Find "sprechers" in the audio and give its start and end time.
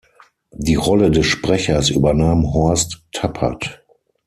1.27-1.91